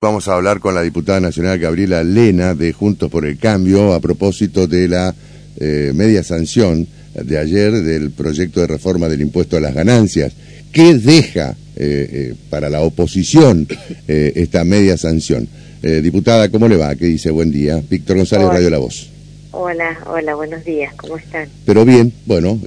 [0.00, 4.00] Vamos a hablar con la diputada nacional Gabriela Lena de Juntos por el Cambio a
[4.00, 5.12] propósito de la
[5.58, 10.34] eh, media sanción de ayer del proyecto de reforma del impuesto a las ganancias.
[10.70, 13.66] ¿Qué deja eh, eh, para la oposición
[14.06, 15.48] esta media sanción?
[15.82, 16.94] diputada, ¿cómo le va?
[16.94, 17.32] ¿Qué dice?
[17.32, 17.82] Buen día.
[17.90, 19.10] Víctor González, Radio La Voz.
[19.50, 20.94] Hola, hola, buenos días.
[20.94, 21.48] ¿Cómo están?
[21.64, 22.60] Pero bien, bueno,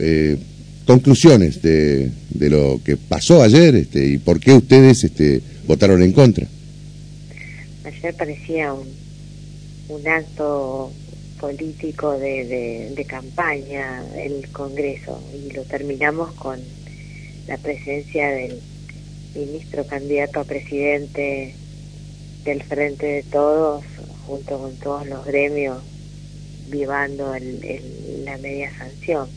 [0.85, 6.11] conclusiones de, de, lo que pasó ayer este, y por qué ustedes este, votaron en
[6.11, 6.45] contra
[7.97, 8.87] ayer parecía un,
[9.89, 10.91] un acto
[11.39, 16.59] político de, de, campaña el Congreso y lo terminamos con
[17.47, 18.61] la presencia del
[19.35, 21.55] ministro candidato a presidente
[22.43, 23.83] del Frente de Todos,
[24.27, 25.81] junto con todos los gremios,
[26.69, 29.27] vivando el, la media sanción.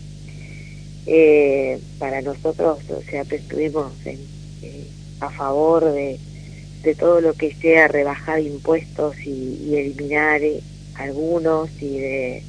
[1.07, 4.19] Eh, para nosotros, o sea, estuvimos en,
[4.63, 4.87] eh,
[5.21, 6.19] a favor de
[6.85, 10.61] de todo lo que sea rebajar impuestos y, eliminar eh,
[10.95, 12.43] algunos y de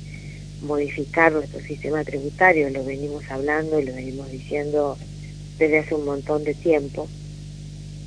[0.62, 4.98] modificar nuestro sistema tributario, lo venimos hablando y lo venimos diciendo
[5.58, 7.08] desde hace un montón de tiempo,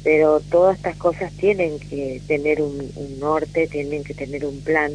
[0.05, 4.93] pero todas estas cosas tienen que tener un, norte, tienen que tener un plan,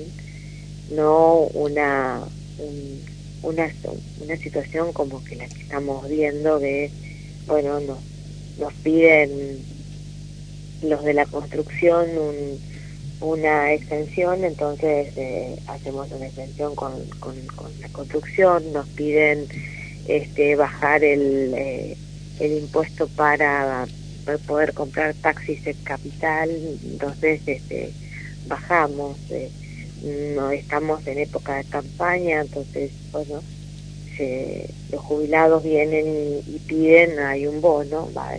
[0.91, 2.21] no una,
[3.41, 3.73] una,
[4.21, 6.91] una situación como que la que estamos viendo de,
[7.47, 7.99] bueno, nos,
[8.59, 9.72] nos piden
[10.83, 12.07] los de la construcción
[13.23, 17.35] una extensión, entonces eh, hacemos una extensión con, con,
[17.79, 19.47] la construcción, nos piden
[20.07, 21.97] este, bajar el, eh,
[22.39, 23.87] el impuesto para
[24.45, 26.49] poder comprar taxis en capital,
[26.83, 27.91] entonces este,
[28.47, 29.49] bajamos, eh,
[30.35, 33.41] no estamos en época de campaña, entonces bueno,
[34.91, 36.05] los jubilados vienen
[36.45, 38.31] y, piden, hay un bono, va,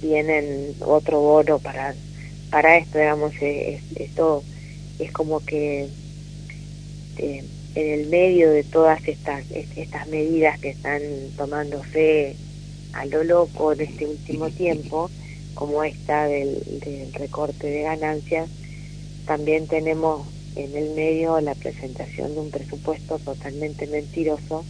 [0.00, 1.94] tienen otro bono para
[2.50, 4.42] para esto digamos eh, esto
[4.98, 5.88] es como que
[7.18, 7.44] eh,
[7.74, 11.00] en el medio de todas estas estas medidas que están
[11.36, 12.36] tomándose
[12.92, 15.10] a lo loco en este último tiempo
[15.54, 18.48] como esta del, del recorte de ganancias
[19.26, 24.64] también tenemos en el medio la presentación de un presupuesto totalmente mentiroso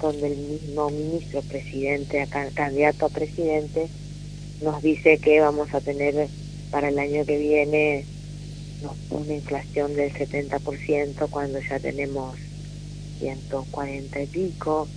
[0.00, 3.88] donde el mismo ministro presidente candidato a presidente
[4.62, 6.28] nos dice que vamos a tener
[6.70, 8.04] para el año que viene
[9.10, 12.36] una inflación del 70% cuando ya tenemos
[13.20, 14.88] 140 y pico.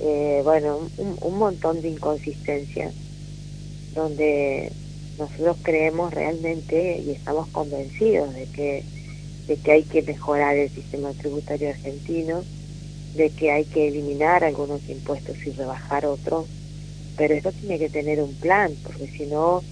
[0.00, 2.94] Eh, bueno, un, montón de inconsistencias
[3.94, 4.70] donde
[5.18, 8.84] nosotros creemos realmente y estamos convencidos de que,
[9.48, 12.44] de que hay que mejorar el sistema tributario argentino,
[13.16, 16.46] de que hay que eliminar algunos impuestos y rebajar otros
[17.18, 19.62] pero esto tiene que tener un plan, porque si no,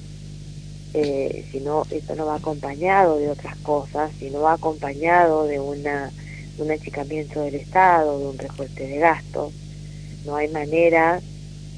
[0.92, 5.60] eh, si no, esto no va acompañado de otras cosas, si no va acompañado de
[5.60, 6.12] una
[6.58, 9.52] un achicamiento del Estado, de un recorte de gastos,
[10.24, 11.20] no hay manera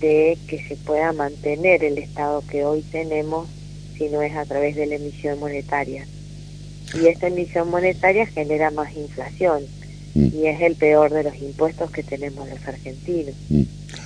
[0.01, 3.49] de que se pueda mantener el Estado que hoy tenemos
[3.97, 6.07] si no es a través de la emisión monetaria.
[6.95, 9.65] Y esta emisión monetaria genera más inflación
[10.15, 10.29] mm.
[10.33, 13.35] y es el peor de los impuestos que tenemos los argentinos.
[13.49, 13.63] Mm.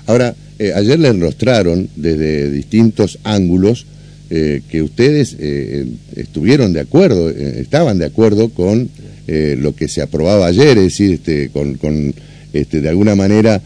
[0.07, 3.85] Ahora, eh, ayer le enrostraron desde distintos ángulos
[4.31, 8.89] eh, que ustedes eh, estuvieron de acuerdo, estaban de acuerdo con
[9.27, 12.15] lo que se aprobaba ayer, es decir, este, con, con
[12.53, 13.63] este, de alguna manera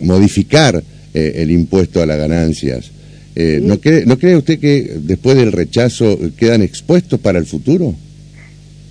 [0.00, 2.90] modificar el impuesto a las ganancias.
[3.36, 7.94] ¿no, cree, ¿No cree usted que después del rechazo quedan expuestos para el futuro?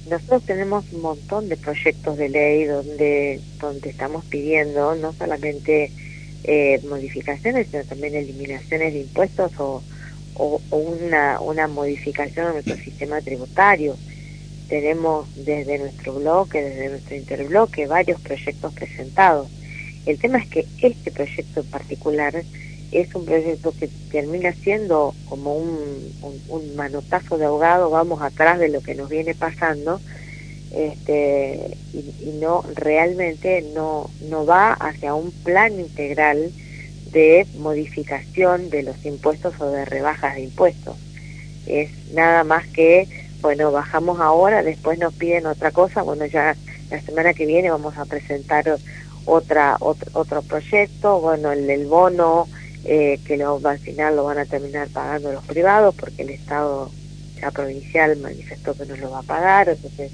[0.09, 5.91] Nosotros tenemos un montón de proyectos de ley donde, donde estamos pidiendo no solamente
[6.43, 9.81] eh, modificaciones, sino también eliminaciones de impuestos o,
[10.35, 13.97] o, una, una modificación de nuestro sistema tributario.
[14.69, 19.49] Tenemos desde nuestro bloque, desde nuestro interbloque, varios proyectos presentados.
[20.05, 22.43] El tema es que este proyecto en particular
[22.91, 28.59] es un proyecto que termina siendo como un, un, un manotazo de ahogado, vamos atrás
[28.59, 29.99] de lo que nos viene pasando,
[30.77, 36.51] este, y, no realmente no, no va hacia un plan integral
[37.11, 40.95] de modificación de los impuestos o de rebajas de impuestos.
[41.65, 43.07] Es nada más que,
[43.41, 46.55] bueno, bajamos ahora, después nos piden otra cosa, bueno, ya
[46.91, 48.77] la semana que viene vamos a presentar
[49.25, 52.47] otra otro, otro proyecto, bueno, el del bono,
[52.85, 56.91] eh, que lo, al final lo van a terminar pagando los privados porque el Estado
[57.41, 60.11] ya provincial manifestó que no lo va a pagar, entonces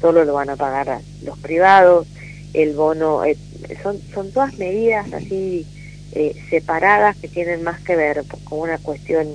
[0.00, 2.06] solo lo van a pagar los privados,
[2.54, 3.36] el bono, eh,
[3.82, 5.66] son, son todas medidas así
[6.12, 9.26] eh, separadas que tienen más que ver con una cuestión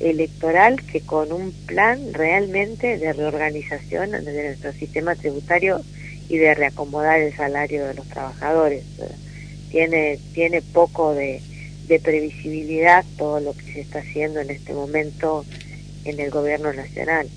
[0.00, 5.80] electoral que con un plan realmente de reorganización de nuestro sistema tributario
[6.28, 8.84] y de reacomodar el salario de los trabajadores.
[9.70, 11.40] Tiene, tiene poco de,
[11.86, 15.44] de previsibilidad todo lo que se está haciendo en este momento
[16.04, 17.28] en el gobierno nacional.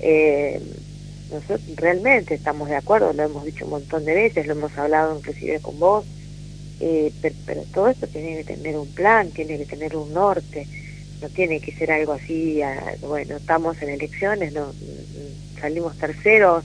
[0.00, 0.60] eh,
[1.30, 5.16] nosotros realmente estamos de acuerdo, lo hemos dicho un montón de veces, lo hemos hablado
[5.16, 6.04] inclusive con vos,
[6.80, 10.66] eh, pero, pero, todo esto tiene que tener un plan, tiene que tener un norte,
[11.20, 14.72] no tiene que ser algo así, a, bueno, estamos en elecciones, no
[15.60, 16.64] salimos terceros,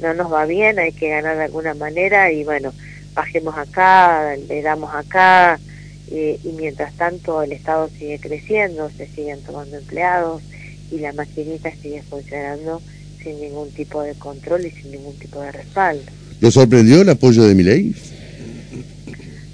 [0.00, 2.72] no nos va bien, hay que ganar de alguna manera y bueno,
[3.14, 5.58] bajemos acá, le damos acá,
[6.10, 10.42] eh, y mientras tanto el Estado sigue creciendo, se siguen tomando empleados
[10.92, 12.80] y la maquinita sigue funcionando
[13.26, 16.04] sin ningún tipo de control y sin ningún tipo de respaldo.
[16.40, 17.92] ¿Lo sorprendió el apoyo de mi ley?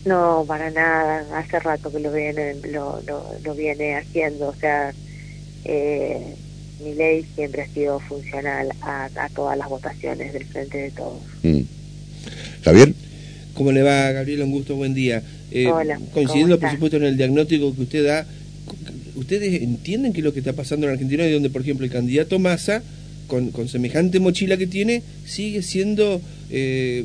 [0.04, 1.24] No, para nada.
[1.38, 4.48] Hace rato que lo viene, lo, lo, lo viene haciendo.
[4.48, 4.92] O sea,
[5.64, 6.34] eh,
[6.84, 11.22] mi ley siempre ha sido funcional a, a, todas las votaciones del Frente de Todos.
[11.42, 11.60] Mm.
[12.64, 12.92] Javier.
[13.54, 14.42] ¿Cómo le va, Gabriel?
[14.42, 15.22] Un gusto, buen día.
[15.50, 15.98] Eh, Hola.
[16.12, 18.26] Coincidiendo, por supuesto, en el diagnóstico que usted da,
[19.14, 21.92] ¿ustedes entienden qué es lo que está pasando en Argentina y donde, por ejemplo, el
[21.92, 22.82] candidato Massa,
[23.26, 26.20] con, con semejante mochila que tiene, sigue siendo,
[26.50, 27.04] eh,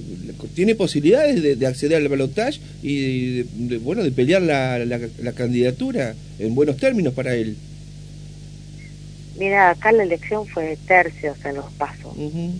[0.55, 4.99] tiene posibilidades de, de, acceder al balotaje y, de, de, bueno, de pelear la, la,
[5.21, 7.55] la, candidatura en buenos términos para él?
[9.39, 12.13] Mira, acá la elección fue de tercios en los pasos.
[12.15, 12.51] Uh -huh.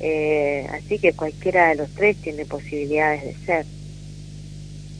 [0.00, 3.66] eh, así que cualquiera de los tres tiene posibilidades de ser.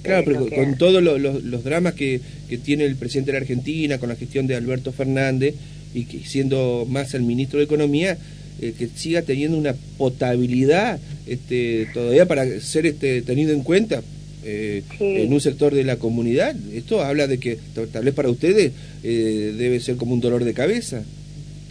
[0.02, 3.38] Claro, pero con, con todos lo, lo, los dramas que, que, tiene el presidente de
[3.38, 5.54] la Argentina, con la gestión de Alberto Fernández,
[5.94, 8.18] y que siendo más el ministro de Economía,
[8.60, 14.02] eh, que siga teniendo una potabilidad este, todavía para ser este, tenido en cuenta
[14.44, 15.16] eh, sí.
[15.16, 16.54] en un sector de la comunidad.
[16.72, 17.58] Esto habla de que
[17.92, 18.72] tal vez para ustedes
[19.02, 21.02] eh, debe ser como un dolor de cabeza.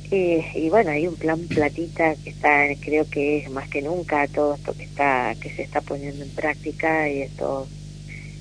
[0.09, 4.55] y bueno, hay un plan platita que está, creo que es más que nunca todo
[4.55, 7.67] esto que está, que se está poniendo en práctica y estos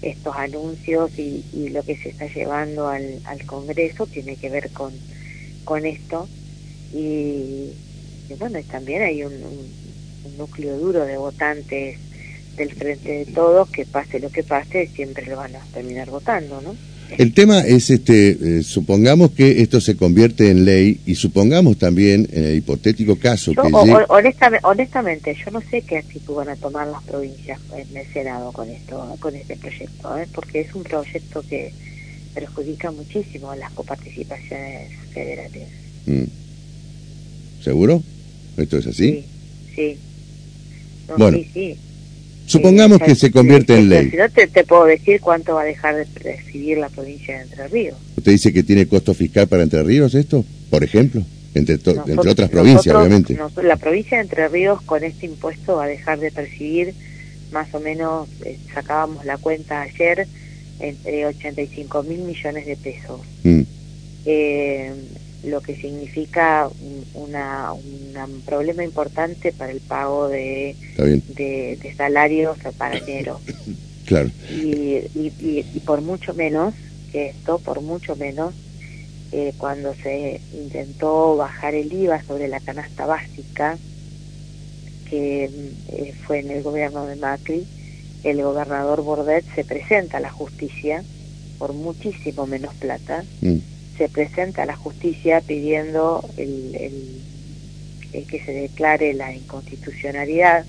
[0.00, 4.70] estos anuncios y, y lo que se está llevando al, al Congreso tiene que ver
[4.70, 4.92] con,
[5.68, 6.26] con esto
[6.94, 7.74] y,
[8.30, 9.70] y bueno, y también hay un, un,
[10.24, 11.98] un, núcleo duro de votantes
[12.56, 16.62] del frente de todos que pase lo que pase siempre lo van a terminar votando,
[16.62, 16.74] ¿no?
[17.18, 22.26] El tema es este, eh, supongamos que esto se convierte en ley y supongamos también
[22.32, 24.04] en el hipotético caso yo, que o, llegue...
[24.08, 28.52] honestamente, honestamente, yo no sé qué actitud van a tomar las provincias en el Senado
[28.52, 30.26] con esto, con este proyecto, ¿eh?
[30.34, 31.72] porque es un proyecto que
[32.38, 35.68] perjudica muchísimo las coparticipaciones federales.
[36.06, 36.24] Mm.
[37.62, 38.02] ¿Seguro?
[38.56, 39.24] ¿Esto es así?
[39.74, 39.98] Sí, sí.
[41.08, 41.76] No, bueno, sí, sí.
[42.46, 44.10] Supongamos que se convierte en ley.
[44.10, 47.42] Si no, te, te, puedo decir cuánto va a dejar de recibir la provincia de
[47.42, 47.96] Entre Ríos.
[48.16, 51.22] ¿Usted dice que tiene costo fiscal para Entre Ríos esto, por ejemplo?
[51.54, 53.34] Entre, nosotros, entre otras provincias, nosotros, obviamente.
[53.34, 56.94] Nosotros, la provincia de Entre Ríos con este impuesto va a dejar de percibir
[57.52, 60.26] más o menos, eh, sacábamos la cuenta ayer,
[60.80, 63.20] entre 85 mil millones de pesos.
[63.44, 63.62] Mm.
[64.26, 64.92] Eh,
[65.44, 66.68] lo que significa
[67.14, 73.40] una, una, un problema importante para el pago de, de, de, salarios para enero.
[74.06, 74.30] Claro.
[74.50, 74.64] Y,
[75.14, 76.72] y, y, y, por mucho menos
[77.12, 78.54] que esto, por mucho menos,
[79.32, 83.76] eh, cuando se intentó bajar el IVA sobre la canasta básica,
[85.10, 85.50] que
[85.88, 87.66] eh, fue en el gobierno de Macri,
[88.24, 91.02] el gobernador Bordet se presenta a la justicia
[91.58, 93.24] por muchísimo menos plata.
[93.40, 93.58] Mm
[93.98, 96.92] se presenta a la justicia pidiendo el, el,
[98.12, 100.64] el, que se declare la inconstitucionalidad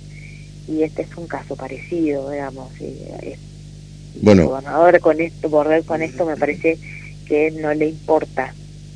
[0.68, 2.70] y este es un caso parecido, digamos.
[2.82, 3.39] Es,
[4.22, 4.41] bueno.
[4.41, 6.77] El gobernador con esto, Borrell con esto me parece
[7.27, 8.53] que no le importa.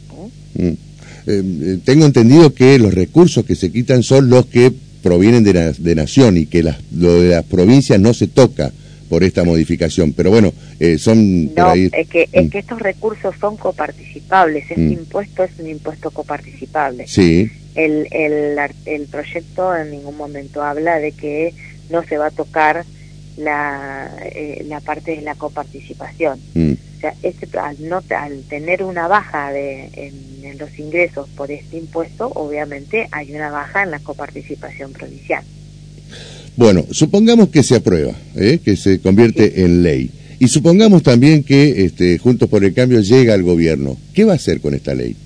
[0.09, 0.31] ¿no?
[0.55, 0.77] Mm.
[1.25, 5.71] Eh, tengo entendido que los recursos que se quitan son los que provienen de, la,
[5.71, 8.71] de nación y que las, lo de las provincias no se toca
[9.09, 10.13] por esta modificación.
[10.13, 11.53] Pero bueno, eh, son...
[11.53, 11.89] No, ahí...
[11.91, 14.63] es, que, es que estos recursos son coparticipables.
[14.63, 14.93] Este mm.
[14.93, 17.05] impuesto es un impuesto coparticipable.
[17.07, 17.51] Sí.
[17.75, 21.53] El, el, el proyecto en ningún momento habla de que
[21.91, 22.85] no se va a tocar
[23.37, 26.39] la, eh, la parte de la coparticipación.
[26.53, 26.73] Mm.
[27.03, 31.75] Sea, este, al, no, al tener una baja de, en, en los ingresos por este
[31.75, 35.43] impuesto, obviamente hay una baja en la coparticipación provincial.
[36.55, 38.59] Bueno, supongamos que se aprueba, ¿eh?
[38.63, 39.61] que se convierte sí.
[39.63, 40.11] en ley.
[40.39, 43.97] Y supongamos también que este, Juntos por el Cambio llega al gobierno.
[44.13, 45.17] ¿Qué va a hacer con esta ley?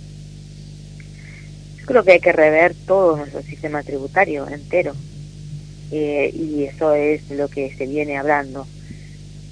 [1.79, 4.95] Yo creo que hay que rever todo nuestro sistema tributario entero.
[5.91, 8.65] Eh, y eso es lo que se viene hablando.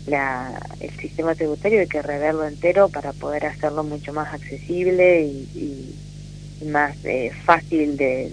[0.08, 5.96] La, el sistema tributario hay que reverlo entero para poder hacerlo mucho más accesible y,
[6.68, 8.32] más eh, fácil de,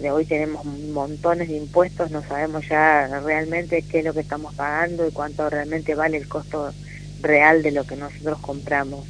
[0.00, 4.54] de hoy tenemos montones de impuestos, no sabemos ya realmente qué es lo que estamos
[4.54, 6.72] pagando y cuánto realmente vale el costo
[7.22, 9.06] real de lo que nosotros compramos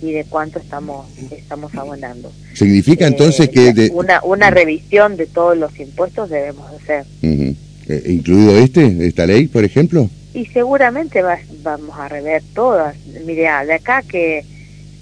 [0.00, 2.32] y de cuánto estamos estamos abonando.
[2.54, 7.04] Significa eh, entonces que una una revisión de todos los impuestos debemos hacer.
[7.22, 10.08] Eh, incluido este esta ley, por ejemplo.
[10.34, 11.22] Y seguramente
[11.62, 12.96] vamos a rever todas.
[13.24, 14.44] Mire, de acá que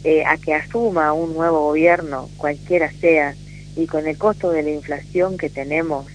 [0.05, 3.35] eh, a que asuma un nuevo gobierno, cualquiera sea,
[3.77, 6.07] y con el costo de la inflación que tenemos,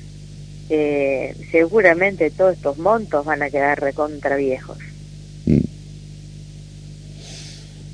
[1.51, 4.77] seguramente todos estos montos van a quedar recontra viejos.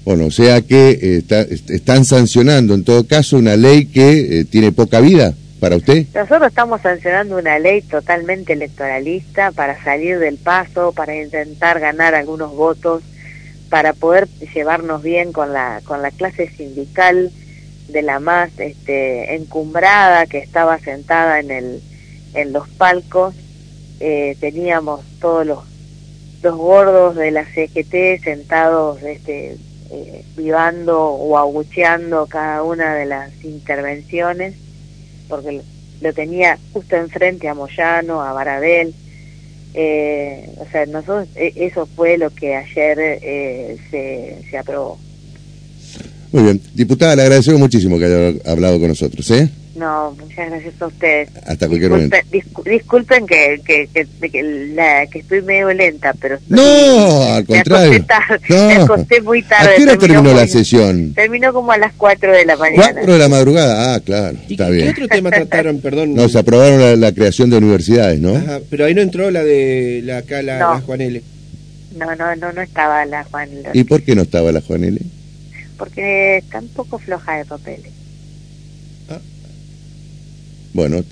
[0.08, 4.72] Bueno, o sea que eh, están sancionando en todo caso una ley que eh, tiene
[4.72, 6.06] poca vida para usted.
[6.14, 12.56] Nosotros estamos sancionando una ley totalmente electoralista para salir del paso, para intentar ganar algunos
[12.56, 13.04] votos,
[13.70, 17.32] para poder llevarnos bien con la con la clase sindical
[17.90, 21.82] de la más este, encumbrada que estaba sentada en el
[22.34, 23.36] en los palcos.
[24.00, 25.60] Eh, teníamos todos los
[26.44, 29.58] los gordos de la CGT sentados este,
[29.90, 34.54] eh, vivando o agucheando cada una de las intervenciones,
[35.28, 35.62] porque
[36.02, 38.94] lo tenía justo enfrente a Moyano, a Baradel.
[39.74, 44.98] Eh, o sea, nosotros, e, eso fue lo que ayer eh, se, se aprobó.
[46.32, 46.62] Muy bien.
[46.74, 49.30] Diputada, le agradecemos muchísimo que haya hablado con nosotros.
[49.32, 49.50] ¿eh?
[49.78, 51.30] No, muchas gracias a ustedes.
[51.46, 52.18] Hasta cualquier momento.
[52.66, 54.44] disculpen que, que, que,
[54.74, 56.40] la, que estoy medio lenta, pero...
[56.50, 58.04] No, al contrario.
[58.50, 59.74] Me acosté, muy tarde.
[59.74, 61.14] ¿A qué hora terminó, la sesión?
[61.14, 62.92] Terminó como a las 4 de la mañana.
[62.94, 64.86] 4 de la madrugada, ah, claro, está bien.
[64.86, 66.16] ¿Qué otro tema trataron, perdón?
[66.16, 68.36] No, se aprobaron la, creación de universidades, ¿no?
[68.36, 70.74] Ajá, pero ahí no entró la de la, acá, la, no.
[70.74, 71.22] la Juan L.
[71.96, 73.70] No, no, no, no estaba la Juan L.
[73.74, 75.00] ¿Y por qué no estaba la Juan L?
[75.78, 77.92] Porque está un poco floja de papeles.
[80.78, 81.04] Bueno,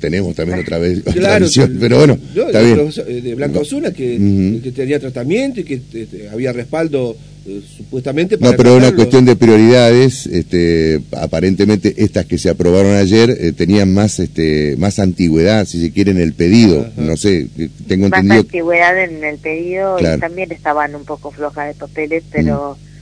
[0.00, 2.90] tenemos también otra vez otra visión, pero bueno, está bien.
[3.08, 7.16] Eh, de Blanca Osuna, que, que, tenía tratamiento y que este, había respaldo
[7.46, 12.96] eh, supuestamente para No, pero una cuestión de prioridades, este, aparentemente estas que se aprobaron
[12.96, 17.48] ayer eh, tenían más este más antigüedad, si se quiere, en el pedido, no sé,
[17.88, 18.42] tengo más entendido...
[18.42, 22.76] antigüedad en el pedido y también estaban un poco flojas de papeles, pero...
[22.78, 22.93] Mm.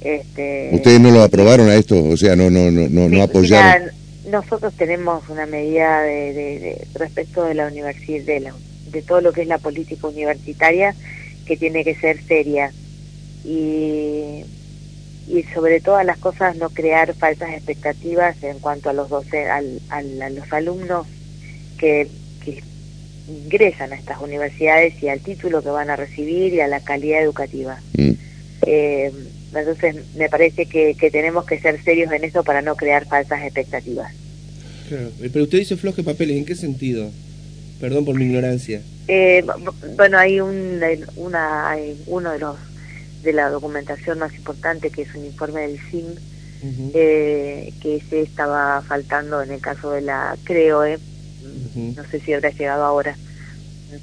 [0.00, 0.70] Este...
[0.72, 2.02] ¿Ustedes no lo aprobaron a esto?
[2.02, 7.54] O sea, no no no no, no apoyaron nosotros tenemos una medida de, respecto de
[7.54, 8.52] la universidad, de,
[8.90, 10.94] de todo lo que es la política universitaria,
[11.44, 12.72] que tiene que ser seria
[13.44, 14.44] y,
[15.28, 19.80] y sobre todas las cosas no crear falsas expectativas en cuanto a los doce, al,
[19.90, 21.06] a los alumnos
[21.78, 22.08] que,
[22.44, 22.62] que
[23.28, 27.22] ingresan a estas universidades y al título que van a recibir y a la calidad
[27.22, 27.80] educativa.
[27.96, 28.12] Mm.
[28.62, 29.12] Eh,
[29.54, 33.42] entonces, me parece que, que, tenemos que ser serios en eso para no crear falsas
[33.42, 34.12] expectativas.
[34.88, 35.10] Claro.
[35.18, 37.10] Pero usted dice floje papeles, ¿en qué sentido?
[37.80, 38.82] Perdón por mi ignorancia.
[39.08, 39.44] Eh,
[39.96, 40.80] bueno, hay, un,
[41.16, 42.56] una, hay uno de los
[43.22, 46.06] de la documentación más importante que es un informe del CIM
[46.94, 50.98] eh, que se estaba faltando en el caso de la CREOE.
[51.74, 53.16] No sé si habrá llegado ahora,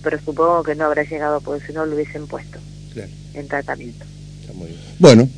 [0.04, 2.60] pero supongo que no habrá llegado porque si no lo hubiesen puesto
[3.34, 4.06] en tratamiento.
[5.00, 5.30] Bueno,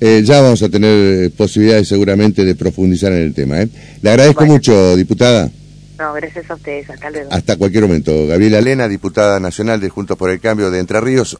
[0.00, 3.62] eh, ya vamos a tener eh, posibilidades seguramente de profundizar en el tema.
[3.62, 3.68] ¿eh?
[4.02, 5.50] Le agradezco mucho, diputada.
[5.98, 6.88] No, gracias a ustedes.
[6.88, 7.28] Hasta luego.
[7.32, 8.26] Hasta cualquier momento.
[8.26, 11.36] Gabriela Lena, diputada nacional de Juntos por el Cambio de Entre Ríos.